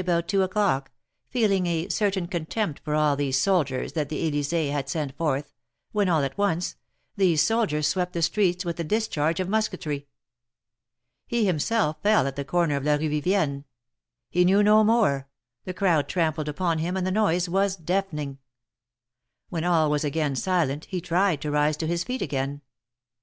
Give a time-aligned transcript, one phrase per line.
[0.00, 0.92] 31 about two o'clock,
[1.28, 5.52] feeling a certain contempt for all these soldiers that the Elys6e had sent forth,
[5.92, 6.76] when all at once,
[7.18, 10.06] these soldiers swept the streets with a discharge of musketry.
[11.26, 13.66] He himself fell at the corner of la E ue Vivienne;
[14.30, 15.28] he knew no more,
[15.66, 18.38] the crowd trampled upon him, and the noise was deafening.
[19.50, 22.62] When all was again silent, he tried to rise to his feet again.